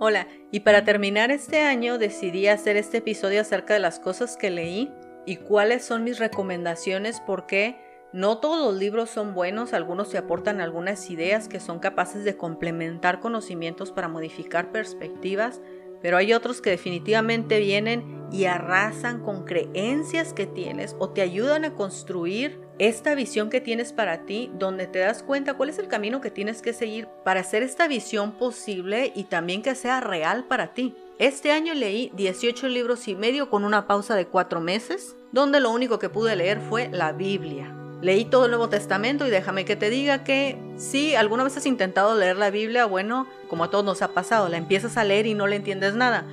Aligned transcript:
Hola, 0.00 0.28
y 0.52 0.60
para 0.60 0.84
terminar 0.84 1.32
este 1.32 1.58
año 1.58 1.98
decidí 1.98 2.46
hacer 2.46 2.76
este 2.76 2.98
episodio 2.98 3.40
acerca 3.40 3.74
de 3.74 3.80
las 3.80 3.98
cosas 3.98 4.36
que 4.36 4.48
leí 4.48 4.92
y 5.26 5.38
cuáles 5.38 5.84
son 5.84 6.04
mis 6.04 6.20
recomendaciones 6.20 7.20
porque 7.26 7.76
no 8.12 8.38
todos 8.38 8.64
los 8.64 8.80
libros 8.80 9.10
son 9.10 9.34
buenos, 9.34 9.72
algunos 9.72 10.10
te 10.10 10.18
aportan 10.18 10.60
algunas 10.60 11.10
ideas 11.10 11.48
que 11.48 11.58
son 11.58 11.80
capaces 11.80 12.22
de 12.22 12.36
complementar 12.36 13.18
conocimientos 13.18 13.90
para 13.90 14.06
modificar 14.06 14.70
perspectivas, 14.70 15.60
pero 16.00 16.16
hay 16.16 16.32
otros 16.32 16.60
que 16.60 16.70
definitivamente 16.70 17.58
vienen 17.58 18.17
y 18.32 18.44
arrasan 18.44 19.22
con 19.22 19.44
creencias 19.44 20.32
que 20.32 20.46
tienes 20.46 20.96
o 20.98 21.10
te 21.10 21.22
ayudan 21.22 21.64
a 21.64 21.74
construir 21.74 22.60
esta 22.78 23.14
visión 23.14 23.50
que 23.50 23.60
tienes 23.60 23.92
para 23.92 24.24
ti, 24.24 24.50
donde 24.54 24.86
te 24.86 25.00
das 25.00 25.22
cuenta 25.22 25.54
cuál 25.54 25.68
es 25.68 25.78
el 25.78 25.88
camino 25.88 26.20
que 26.20 26.30
tienes 26.30 26.62
que 26.62 26.72
seguir 26.72 27.08
para 27.24 27.40
hacer 27.40 27.62
esta 27.62 27.88
visión 27.88 28.32
posible 28.32 29.12
y 29.14 29.24
también 29.24 29.62
que 29.62 29.74
sea 29.74 30.00
real 30.00 30.44
para 30.44 30.74
ti. 30.74 30.94
Este 31.18 31.50
año 31.50 31.74
leí 31.74 32.12
18 32.14 32.68
libros 32.68 33.08
y 33.08 33.16
medio 33.16 33.50
con 33.50 33.64
una 33.64 33.88
pausa 33.88 34.14
de 34.14 34.26
4 34.26 34.60
meses, 34.60 35.16
donde 35.32 35.60
lo 35.60 35.70
único 35.70 35.98
que 35.98 36.08
pude 36.08 36.36
leer 36.36 36.60
fue 36.60 36.88
la 36.92 37.12
Biblia. 37.12 37.74
Leí 38.00 38.24
todo 38.24 38.44
el 38.44 38.52
Nuevo 38.52 38.68
Testamento 38.68 39.26
y 39.26 39.30
déjame 39.30 39.64
que 39.64 39.74
te 39.74 39.90
diga 39.90 40.22
que 40.22 40.56
si 40.76 41.16
alguna 41.16 41.42
vez 41.42 41.56
has 41.56 41.66
intentado 41.66 42.16
leer 42.16 42.36
la 42.36 42.50
Biblia, 42.50 42.86
bueno, 42.86 43.26
como 43.48 43.64
a 43.64 43.70
todos 43.70 43.84
nos 43.84 44.02
ha 44.02 44.14
pasado, 44.14 44.48
la 44.48 44.56
empiezas 44.56 44.96
a 44.96 45.02
leer 45.02 45.26
y 45.26 45.34
no 45.34 45.48
le 45.48 45.56
entiendes 45.56 45.94
nada. 45.94 46.24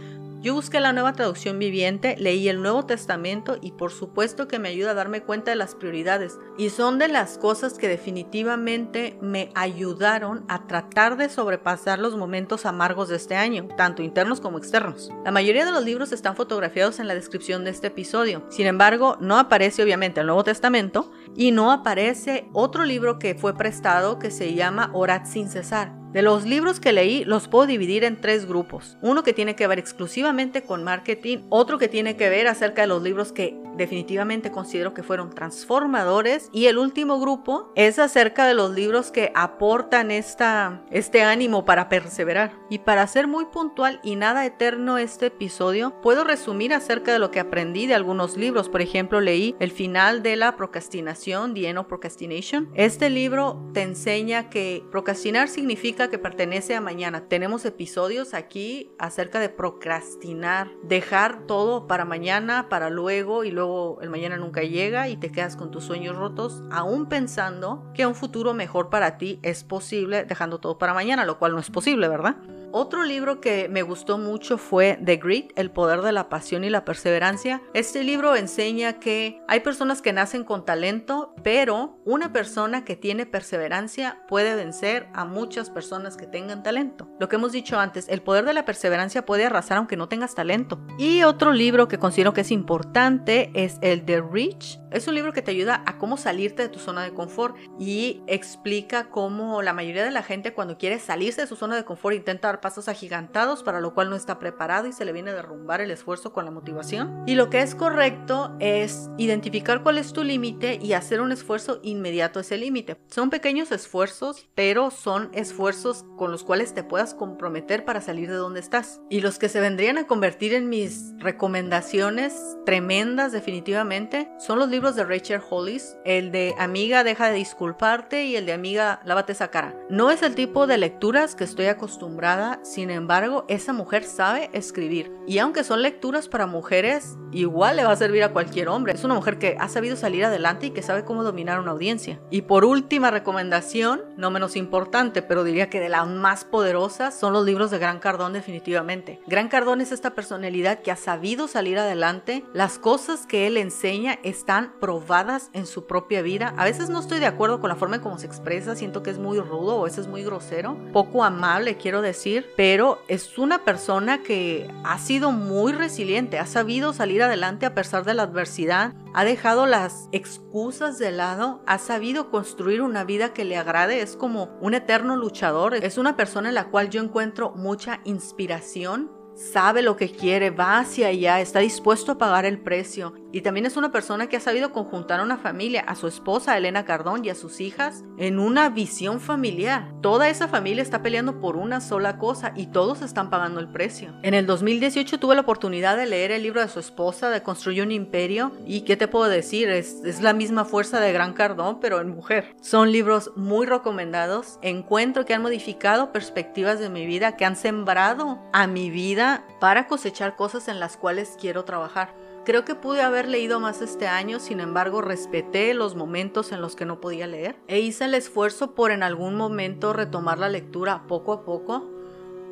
Yo 0.46 0.54
busqué 0.54 0.80
la 0.80 0.94
nueva 0.94 1.14
traducción 1.14 1.58
viviente, 1.58 2.16
leí 2.20 2.48
el 2.50 2.62
Nuevo 2.62 2.86
Testamento 2.86 3.58
y 3.64 3.72
por 3.72 3.92
supuesto 3.92 4.48
que 4.48 4.60
me 4.60 4.70
ayuda 4.70 4.92
a 4.92 4.94
darme 4.94 5.24
cuenta 5.24 5.50
de 5.50 5.58
las 5.58 5.74
prioridades. 5.74 6.38
Y 6.56 6.70
son 6.70 7.00
de 7.00 7.08
las 7.08 7.40
cosas 7.40 7.80
que 7.80 7.88
definitivamente 7.88 9.18
me 9.24 9.50
ayudaron 9.56 10.46
a 10.48 10.68
tratar 10.68 11.18
de 11.18 11.30
sobrepasar 11.30 11.98
los 11.98 12.16
momentos 12.16 12.68
amargos 12.68 13.10
de 13.10 13.16
este 13.16 13.36
año, 13.36 13.68
tanto 13.76 14.04
internos 14.04 14.40
como 14.40 14.60
externos. 14.60 15.10
La 15.24 15.32
mayoría 15.32 15.66
de 15.66 15.72
los 15.72 15.84
libros 15.84 16.12
están 16.12 16.36
fotografiados 16.36 17.00
en 17.00 17.08
la 17.08 17.16
descripción 17.16 17.64
de 17.64 17.72
este 17.72 17.88
episodio. 17.88 18.46
Sin 18.50 18.68
embargo, 18.68 19.18
no 19.20 19.40
aparece 19.40 19.82
obviamente 19.82 20.20
el 20.20 20.28
Nuevo 20.28 20.44
Testamento 20.44 21.12
y 21.36 21.52
no 21.52 21.72
aparece 21.72 22.48
otro 22.54 22.86
libro 22.86 23.20
que 23.20 23.36
fue 23.36 23.56
prestado 23.56 24.20
que 24.20 24.32
se 24.32 24.54
llama 24.54 24.90
Orad 24.94 25.26
sin 25.26 25.50
cesar. 25.50 26.06
De 26.16 26.22
los 26.22 26.46
libros 26.46 26.80
que 26.80 26.94
leí 26.94 27.26
los 27.26 27.50
puedo 27.50 27.68
dividir 27.68 28.06
en 28.06 28.22
tres 28.22 28.46
grupos. 28.46 28.98
Uno 29.02 29.22
que 29.22 29.34
tiene 29.34 29.58
que 29.58 29.68
ver 29.68 29.80
exclusivamente 29.80 30.64
con 30.64 30.82
marketing, 30.82 31.40
otro 31.50 31.78
que 31.78 31.90
tiene 31.90 32.16
que 32.16 32.30
ver 32.30 32.48
acerca 32.48 32.84
de 32.84 32.88
los 32.88 33.04
libros 33.04 33.34
que 33.34 33.60
definitivamente 33.76 34.50
considero 34.50 34.94
que 34.94 35.04
fueron 35.04 35.30
transformadores 35.32 36.50
y 36.54 36.68
el 36.68 36.78
último 36.78 37.20
grupo 37.20 37.74
es 37.76 38.00
acerca 38.00 38.48
de 38.48 38.54
los 38.54 38.72
libros 38.72 39.12
que 39.12 39.34
aportan 39.36 40.10
esta, 40.10 40.84
este 40.90 41.22
ánimo 41.22 41.66
para 41.66 41.90
perseverar. 41.90 42.54
Y 42.70 42.80
para 42.80 43.06
ser 43.08 43.28
muy 43.28 43.48
puntual 43.48 44.00
y 44.02 44.16
nada 44.16 44.46
eterno 44.46 44.98
este 44.98 45.26
episodio, 45.26 46.00
puedo 46.02 46.24
resumir 46.24 46.74
acerca 46.74 47.12
de 47.12 47.20
lo 47.20 47.30
que 47.30 47.42
aprendí 47.42 47.88
de 47.88 47.96
algunos 47.96 48.38
libros. 48.38 48.70
Por 48.70 48.82
ejemplo, 48.82 49.20
leí 49.20 49.54
El 49.60 49.72
final 49.72 50.24
de 50.24 50.38
la 50.38 50.56
procrastinación, 50.56 51.25
End 51.34 51.78
of 51.78 51.88
Procrastination. 51.88 52.70
Este 52.76 53.10
libro 53.10 53.70
te 53.74 53.82
enseña 53.82 54.50
que 54.50 54.84
procrastinar 54.92 55.48
significa 55.48 56.10
que 56.10 56.20
pertenece 56.20 56.76
a 56.76 56.82
mañana. 56.82 57.28
Tenemos 57.28 57.66
episodios 57.66 58.34
aquí 58.34 58.92
acerca 59.00 59.40
de 59.40 59.50
procrastinar, 59.50 60.70
dejar 60.84 61.48
todo 61.48 61.88
para 61.88 62.06
mañana, 62.06 62.70
para 62.70 62.90
luego 62.90 63.44
y 63.44 63.52
luego 63.52 64.00
el 64.02 64.10
mañana 64.10 64.38
nunca 64.38 64.62
llega 64.62 65.10
y 65.10 65.18
te 65.18 65.32
quedas 65.32 65.56
con 65.56 65.72
tus 65.72 65.84
sueños 65.84 66.16
rotos, 66.16 66.64
aún 66.72 67.08
pensando 67.08 67.92
que 67.94 68.06
un 68.06 68.16
futuro 68.16 68.54
mejor 68.54 68.90
para 68.90 69.18
ti 69.18 69.40
es 69.42 69.64
posible 69.64 70.26
dejando 70.26 70.60
todo 70.60 70.78
para 70.78 70.94
mañana, 70.94 71.26
lo 71.26 71.40
cual 71.40 71.54
no 71.54 71.60
es 71.60 71.70
posible, 71.70 72.08
¿verdad? 72.08 72.38
Otro 72.78 73.06
libro 73.06 73.40
que 73.40 73.70
me 73.70 73.84
gustó 73.84 74.18
mucho 74.18 74.58
fue 74.58 75.00
The 75.02 75.16
Grit, 75.16 75.54
El 75.56 75.72
poder 75.72 76.02
de 76.02 76.12
la 76.12 76.28
pasión 76.28 76.66
y 76.66 76.70
la 76.70 76.84
perseverancia. 76.84 77.62
Este 77.74 78.04
libro 78.04 78.36
enseña 78.36 79.00
que 79.00 79.42
hay 79.48 79.62
personas 79.62 80.02
que 80.02 80.12
nacen 80.12 80.44
con 80.44 80.66
talento, 80.66 81.34
pero 81.42 82.02
una 82.04 82.34
persona 82.34 82.84
que 82.84 82.98
tiene 82.98 83.26
perseverancia 83.26 84.26
puede 84.28 84.56
vencer 84.56 85.08
a 85.14 85.24
muchas 85.24 85.70
personas 85.70 86.18
que 86.18 86.28
tengan 86.28 86.64
talento. 86.64 87.08
Lo 87.18 87.30
que 87.30 87.38
hemos 87.38 87.54
dicho 87.54 87.80
antes, 87.80 88.10
el 88.10 88.22
poder 88.22 88.44
de 88.44 88.54
la 88.54 88.66
perseverancia 88.66 89.26
puede 89.26 89.46
arrasar 89.46 89.78
aunque 89.78 89.96
no 89.96 90.10
tengas 90.10 90.36
talento. 90.36 90.86
Y 90.98 91.24
otro 91.24 91.54
libro 91.54 91.88
que 91.88 91.98
considero 91.98 92.34
que 92.34 92.42
es 92.42 92.52
importante 92.52 93.52
es 93.54 93.78
el 93.80 94.04
The 94.04 94.20
Rich. 94.20 94.82
Es 94.96 95.10
un 95.10 95.16
libro 95.16 95.34
que 95.34 95.42
te 95.42 95.52
ayuda 95.52 95.84
a 95.86 95.98
cómo 95.98 96.16
salirte 96.16 96.64
de 96.64 96.70
tu 96.70 96.80
zona 96.80 97.04
de 97.04 97.14
confort 97.14 97.58
y 97.78 98.22
explica 98.28 99.10
cómo 99.10 99.62
la 99.62 99.74
mayoría 99.74 100.06
de 100.06 100.12
la 100.12 100.24
gente 100.24 100.54
cuando 100.54 100.78
quiere 100.78 101.00
salirse 101.00 101.42
de 101.42 101.48
su 101.48 101.58
zona 101.58 101.76
de 101.76 101.84
confort 101.84 102.16
intenta 102.16 102.48
dar 102.48 102.62
pasos 102.62 102.88
agigantados, 102.88 103.62
para 103.62 103.82
lo 103.82 103.94
cual 103.94 104.10
no 104.10 104.16
está 104.16 104.40
preparado 104.40 104.88
y 104.88 104.94
se 104.94 105.04
le 105.04 105.12
viene 105.12 105.32
a 105.32 105.36
derrumbar 105.36 105.82
el 105.82 105.92
esfuerzo 105.92 106.32
con 106.32 106.46
la 106.46 106.52
motivación. 106.52 107.26
Y 107.28 107.36
lo 107.36 107.50
que 107.50 107.62
es 107.62 107.76
correcto 107.76 108.56
es 108.62 109.10
identificar 109.18 109.84
cuál 109.84 109.98
es 109.98 110.14
tu 110.14 110.24
límite 110.24 110.80
y 110.82 110.94
hacer 110.94 111.20
un 111.20 111.34
esfuerzo 111.34 111.82
inmediato 111.84 112.40
a 112.40 112.44
ese 112.44 112.58
límite. 112.58 112.96
Son 113.08 113.30
pequeños 113.30 113.74
esfuerzos, 113.74 114.48
pero 114.56 114.92
son 114.92 115.30
esfuerzos 115.34 116.06
con 116.16 116.32
los 116.32 116.46
cuales 116.46 116.74
te 116.74 116.86
puedas 116.86 117.14
comprometer 117.14 117.84
para 117.84 118.00
salir 118.00 118.30
de 118.30 118.38
donde 118.38 118.62
estás. 118.62 119.02
Y 119.10 119.20
los 119.20 119.40
que 119.40 119.50
se 119.50 119.60
vendrían 119.60 119.98
a 119.98 120.08
convertir 120.08 120.54
en 120.54 120.70
mis 120.70 121.12
recomendaciones 121.18 122.56
tremendas 122.66 123.34
definitivamente 123.34 124.30
son 124.40 124.58
los 124.58 124.70
libros 124.70 124.85
de 124.94 125.04
Rachel 125.04 125.42
Hollis, 125.50 125.98
el 126.06 126.32
de 126.32 126.54
Amiga 126.60 127.04
deja 127.04 127.30
de 127.30 127.38
disculparte 127.38 128.26
y 128.26 128.36
el 128.36 128.46
de 128.46 128.54
Amiga 128.54 129.02
lávate 129.04 129.32
esa 129.32 129.50
cara. 129.50 129.74
No 129.90 130.12
es 130.12 130.22
el 130.22 130.36
tipo 130.36 130.68
de 130.68 130.78
lecturas 130.78 131.34
que 131.34 131.44
estoy 131.44 131.66
acostumbrada 131.66 132.60
sin 132.62 132.90
embargo, 132.90 133.46
esa 133.48 133.74
mujer 133.74 134.04
sabe 134.04 134.50
escribir. 134.54 135.12
Y 135.28 135.40
aunque 135.40 135.64
son 135.64 135.82
lecturas 135.82 136.28
para 136.28 136.46
mujeres, 136.46 137.18
igual 137.32 137.78
le 137.78 137.84
va 137.84 137.92
a 137.92 137.96
servir 137.96 138.24
a 138.24 138.34
cualquier 138.34 138.68
hombre. 138.68 138.94
Es 138.94 139.04
una 139.04 139.14
mujer 139.14 139.40
que 139.40 139.56
ha 139.60 139.70
sabido 139.70 139.96
salir 139.96 140.26
adelante 140.26 140.68
y 140.68 140.72
que 140.72 140.82
sabe 140.82 141.06
cómo 141.06 141.24
dominar 141.24 141.60
una 141.60 141.72
audiencia. 141.72 142.20
Y 142.30 142.44
por 142.44 142.66
última 142.66 143.12
recomendación, 143.12 144.04
no 144.18 144.30
menos 144.30 144.56
importante, 144.56 145.22
pero 145.22 145.44
diría 145.44 145.70
que 145.70 145.80
de 145.80 145.90
las 145.90 146.08
más 146.08 146.44
poderosas, 146.44 147.18
son 147.18 147.34
los 147.34 147.46
libros 147.46 147.72
de 147.72 147.80
Gran 147.80 148.00
Cardón 148.00 148.34
definitivamente. 148.34 149.22
Gran 149.28 149.48
Cardón 149.48 149.82
es 149.82 149.92
esta 149.92 150.16
personalidad 150.16 150.80
que 150.80 150.92
ha 150.92 150.96
sabido 150.96 151.48
salir 151.48 151.80
adelante. 151.80 152.44
Las 152.54 152.78
cosas 152.78 153.26
que 153.26 153.48
él 153.48 153.58
enseña 153.58 154.20
están 154.24 154.65
probadas 154.80 155.50
en 155.54 155.66
su 155.66 155.86
propia 155.86 156.22
vida. 156.22 156.54
A 156.58 156.66
veces 156.66 156.90
no 156.90 157.00
estoy 157.00 157.20
de 157.20 157.26
acuerdo 157.26 157.60
con 157.60 157.70
la 157.70 157.76
forma 157.76 157.98
en 157.98 158.02
cómo 158.02 158.18
se 158.18 158.28
expresa, 158.28 158.76
siento 158.76 159.04
que 159.04 159.12
es 159.12 159.20
muy 159.20 159.40
rudo 159.40 159.78
o 159.78 159.82
a 159.82 159.86
veces 159.86 160.08
muy 160.08 160.24
grosero, 160.24 160.78
poco 160.92 161.24
amable, 161.24 161.78
quiero 161.78 162.02
decir 162.02 162.46
pero 162.56 163.02
es 163.08 163.38
una 163.38 163.64
persona 163.64 164.24
que 164.24 164.70
ha 164.84 164.98
sido 165.00 165.32
muy 165.32 165.74
resiliente, 165.74 166.40
ha 166.40 166.46
sabido 166.46 166.94
salir 166.94 167.22
adelante 167.24 167.66
a 167.66 167.76
pesar 167.76 168.06
de 168.06 168.14
la 168.14 168.24
adversidad, 168.24 168.94
ha 169.14 169.24
dejado 169.24 169.66
las 169.66 170.10
excusas 170.12 170.98
de 170.98 171.12
lado, 171.12 171.62
ha 171.66 171.78
sabido 171.78 172.32
construir 172.32 172.82
una 172.82 173.04
vida 173.04 173.34
que 173.34 173.46
le 173.46 173.58
agrade, 173.58 174.02
es 174.02 174.16
como 174.16 174.58
un 174.62 174.74
eterno 174.74 175.16
luchador, 175.16 175.76
es 175.76 175.98
una 175.98 176.16
persona 176.16 176.50
en 176.50 176.56
la 176.56 176.70
cual 176.70 176.90
yo 176.90 177.02
encuentro 177.02 177.52
mucha 177.56 178.02
inspiración 178.04 179.12
sabe 179.36 179.82
lo 179.82 179.98
que 179.98 180.10
quiere, 180.10 180.50
va 180.50 180.80
hacia 180.80 181.08
allá, 181.08 181.42
está 181.42 181.60
dispuesto 181.60 182.14
a 182.14 182.18
pagar 182.18 182.46
el 182.46 182.60
precio. 182.60 183.14
Y 183.36 183.42
también 183.42 183.66
es 183.66 183.76
una 183.76 183.92
persona 183.92 184.28
que 184.28 184.38
ha 184.38 184.40
sabido 184.40 184.72
conjuntar 184.72 185.20
a 185.20 185.24
una 185.24 185.36
familia, 185.36 185.82
a 185.82 185.96
su 185.96 186.08
esposa 186.08 186.56
Elena 186.56 186.86
Cardón 186.86 187.26
y 187.26 187.30
a 187.30 187.36
sus 187.36 187.60
hijas, 187.60 188.06
en 188.18 188.40
una 188.40 188.70
visión 188.70 189.20
familiar. 189.20 189.92
Toda 190.02 190.30
esa 190.30 190.48
familia 190.48 190.82
está 190.82 191.02
peleando 191.02 191.42
por 191.42 191.58
una 191.58 191.82
sola 191.82 192.18
cosa 192.18 192.54
y 192.56 192.68
todos 192.68 193.02
están 193.02 193.30
pagando 193.30 193.60
el 193.60 193.68
precio. 193.68 194.14
En 194.24 194.36
el 194.36 194.46
2018 194.46 195.20
tuve 195.20 195.36
la 195.36 195.42
oportunidad 195.42 195.98
de 195.98 196.06
leer 196.06 196.32
el 196.32 196.44
libro 196.44 196.62
de 196.62 196.70
su 196.70 196.80
esposa, 196.80 197.30
de 197.30 197.44
Construir 197.44 197.84
un 197.84 197.92
Imperio, 197.92 198.54
y 198.66 198.84
¿qué 198.84 198.96
te 198.96 199.10
puedo 199.10 199.28
decir? 199.28 199.68
Es, 199.68 200.02
es 200.06 200.22
la 200.22 200.32
misma 200.32 200.64
fuerza 200.64 201.02
de 201.02 201.12
Gran 201.12 201.34
Cardón, 201.34 201.82
pero 201.82 202.00
en 202.00 202.16
mujer. 202.16 202.56
Son 202.62 202.94
libros 202.94 203.34
muy 203.36 203.66
recomendados. 203.66 204.60
Encuentro 204.62 205.26
que 205.26 205.34
han 205.34 205.42
modificado 205.42 206.14
perspectivas 206.14 206.80
de 206.80 206.90
mi 206.90 207.06
vida, 207.06 207.36
que 207.36 207.44
han 207.44 207.58
sembrado 207.58 208.40
a 208.54 208.66
mi 208.66 208.90
vida 208.90 209.44
para 209.60 209.88
cosechar 209.88 210.38
cosas 210.38 210.70
en 210.70 210.80
las 210.80 210.96
cuales 210.96 211.36
quiero 211.38 211.66
trabajar. 211.66 212.14
Creo 212.46 212.64
que 212.64 212.76
pude 212.76 213.02
haber 213.02 213.28
leído 213.28 213.60
más 213.60 213.82
este 213.82 214.06
año, 214.06 214.40
sin 214.40 214.60
embargo 214.60 215.02
respeté 215.02 215.74
los 215.74 215.96
momentos 215.96 216.52
en 216.52 216.62
los 216.62 216.76
que 216.76 216.86
no 216.86 217.02
podía 217.02 217.26
leer 217.26 217.56
e 217.68 217.80
hice 217.80 218.06
el 218.06 218.14
esfuerzo 218.14 218.76
por 218.76 218.92
en 218.92 219.02
algún 219.02 219.36
momento 219.36 219.94
retomar 219.94 220.38
la 220.38 220.48
lectura 220.48 221.08
poco 221.08 221.34
a 221.34 221.44
poco. 221.44 221.90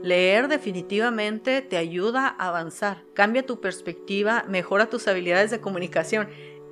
Leer 0.02 0.48
definitivamente 0.48 1.62
te 1.62 1.78
ayuda 1.78 2.36
a 2.40 2.48
avanzar, 2.48 3.04
cambia 3.14 3.46
tu 3.46 3.62
perspectiva, 3.62 4.46
mejora 4.48 4.90
tus 4.90 5.08
habilidades 5.08 5.52
de 5.52 5.62
comunicación, 5.62 6.28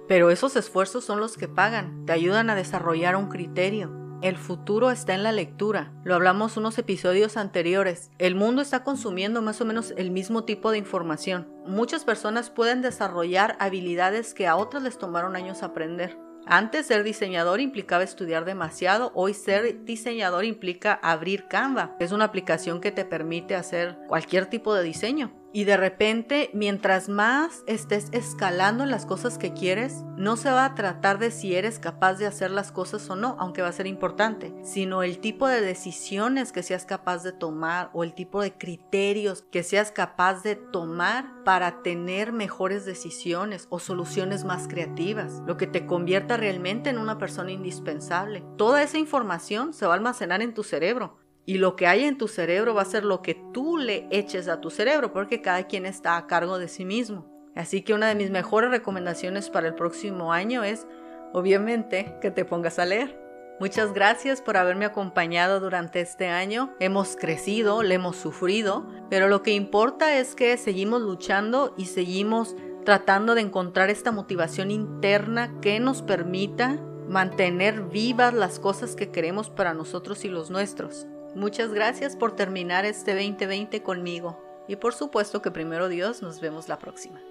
pero 0.08 0.32
esos 0.32 0.56
esfuerzos 0.56 1.06
son 1.06 1.20
los 1.20 1.38
que 1.38 1.48
pagan, 1.48 2.08
te 2.08 2.14
ayudan 2.14 2.50
a 2.50 2.56
desarrollar 2.56 3.16
un 3.16 3.30
criterio. 3.30 4.01
El 4.22 4.38
futuro 4.38 4.92
está 4.92 5.16
en 5.16 5.24
la 5.24 5.32
lectura. 5.32 5.92
Lo 6.04 6.14
hablamos 6.14 6.56
unos 6.56 6.78
episodios 6.78 7.38
anteriores. 7.38 8.12
El 8.20 8.36
mundo 8.36 8.62
está 8.62 8.84
consumiendo 8.84 9.42
más 9.42 9.62
o 9.62 9.66
menos 9.66 9.96
el 9.98 10.12
mismo 10.12 10.44
tipo 10.44 10.70
de 10.70 10.78
información. 10.78 11.48
Muchas 11.66 12.06
personas 12.06 12.52
pueden 12.52 12.84
desarrollar 12.84 13.58
habilidades 13.60 14.36
que 14.36 14.46
a 14.46 14.58
otras 14.58 14.84
les 14.84 15.00
tomaron 15.00 15.36
años 15.36 15.64
aprender. 15.64 16.20
Antes 16.46 16.86
ser 16.86 17.04
diseñador 17.04 17.62
implicaba 17.62 18.04
estudiar 18.04 18.46
demasiado, 18.46 19.12
hoy 19.16 19.34
ser 19.34 19.86
diseñador 19.86 20.46
implica 20.46 20.94
abrir 21.02 21.48
Canva. 21.48 21.96
Es 22.00 22.12
una 22.12 22.26
aplicación 22.26 22.80
que 22.80 22.92
te 22.92 23.06
permite 23.06 23.56
hacer 23.56 23.98
cualquier 24.08 24.46
tipo 24.46 24.76
de 24.76 24.84
diseño. 24.84 25.32
Y 25.54 25.66
de 25.66 25.76
repente, 25.76 26.50
mientras 26.54 27.10
más 27.10 27.64
estés 27.68 28.08
escalando 28.14 28.86
las 28.86 29.06
cosas 29.06 29.38
que 29.38 29.54
quieres, 29.54 30.04
no 30.16 30.38
se 30.38 30.50
va 30.50 30.64
a 30.64 30.76
tratar 30.76 31.20
de 31.20 31.30
si 31.30 31.56
eres 31.56 31.78
capaz 31.78 32.14
de 32.16 32.26
hacer 32.26 32.52
las 32.52 32.72
cosas 32.72 33.10
o 33.10 33.18
no, 33.18 33.36
aunque 33.38 33.62
va 33.62 33.68
a 33.68 33.74
ser 33.74 33.88
importante, 33.88 34.54
sino 34.64 35.04
el 35.04 35.20
tipo 35.20 35.48
de 35.48 35.60
decisiones 35.60 36.54
que 36.54 36.64
seas 36.64 36.86
capaz 36.86 37.24
de 37.24 37.34
tomar 37.34 37.90
o 37.94 38.06
el 38.06 38.14
tipo 38.14 38.42
de 38.42 38.54
criterios 38.54 39.44
que 39.52 39.64
seas 39.64 39.92
capaz 39.92 40.42
de 40.42 40.56
tomar 40.56 41.44
para 41.44 41.82
tener 41.82 42.32
mejores 42.32 42.86
decisiones 42.86 43.68
o 43.70 43.80
soluciones 43.80 44.46
más 44.46 44.70
creativas, 44.70 45.42
lo 45.46 45.58
que 45.58 45.68
te 45.68 45.86
convierta 45.86 46.38
realmente 46.38 46.90
en 46.90 46.98
una 46.98 47.18
persona 47.18 47.52
indispensable. 47.52 48.44
Toda 48.58 48.84
esa 48.84 49.00
información 49.00 49.74
se 49.74 49.86
va 49.86 49.94
a 49.94 49.98
almacenar 49.98 50.42
en 50.42 50.54
tu 50.54 50.64
cerebro 50.64 51.18
y 51.46 51.58
lo 51.58 51.76
que 51.76 51.88
hay 51.88 52.04
en 52.04 52.18
tu 52.18 52.28
cerebro 52.28 52.74
va 52.74 52.84
a 52.84 52.86
ser 52.86 53.04
lo 53.04 53.22
que 53.22 53.36
tú 53.54 53.78
le 53.78 54.08
eches 54.12 54.48
a 54.48 54.62
tu 54.62 54.70
cerebro, 54.70 55.12
porque 55.12 55.42
cada 55.42 55.64
quien 55.68 55.86
está 55.86 56.18
a 56.18 56.28
cargo 56.28 56.60
de 56.60 56.68
sí 56.68 56.86
mismo. 56.86 57.26
Así 57.56 57.82
que 57.82 57.94
una 57.94 58.08
de 58.08 58.16
mis 58.16 58.30
mejores 58.30 58.70
recomendaciones 58.70 59.50
para 59.50 59.68
el 59.68 59.76
próximo 59.76 60.32
año 60.32 60.64
es, 60.64 60.88
obviamente, 61.34 62.16
que 62.22 62.32
te 62.32 62.46
pongas 62.46 62.80
a 62.80 62.86
leer. 62.86 63.20
Muchas 63.60 63.94
gracias 63.94 64.42
por 64.42 64.58
haberme 64.58 64.86
acompañado 64.86 65.60
durante 65.60 66.02
este 66.02 66.28
año. 66.30 66.74
Hemos 66.80 67.16
crecido, 67.16 67.84
le 67.84 67.96
hemos 67.96 68.16
sufrido, 68.18 68.88
pero 69.10 69.28
lo 69.28 69.44
que 69.44 69.52
importa 69.52 70.18
es 70.18 70.34
que 70.34 70.58
seguimos 70.58 71.02
luchando 71.02 71.76
y 71.78 71.86
seguimos 71.86 72.56
tratando 72.86 73.36
de 73.36 73.42
encontrar 73.42 73.90
esta 73.92 74.12
motivación 74.12 74.72
interna 74.72 75.60
que 75.62 75.80
nos 75.80 76.02
permita 76.02 76.80
mantener 77.08 77.84
vivas 77.84 78.34
las 78.34 78.60
cosas 78.60 78.96
que 78.96 79.12
queremos 79.12 79.50
para 79.50 79.74
nosotros 79.74 80.26
y 80.26 80.30
los 80.30 80.50
nuestros. 80.50 81.06
Muchas 81.36 81.74
gracias 81.74 82.18
por 82.18 82.36
terminar 82.36 82.84
este 82.86 83.14
2020 83.14 83.82
conmigo. 83.84 84.44
Y 84.68 84.76
por 84.76 84.94
supuesto 84.94 85.42
que 85.42 85.50
primero 85.50 85.88
Dios 85.88 86.22
nos 86.22 86.42
vemos 86.42 86.68
la 86.68 86.78
próxima. 86.78 87.22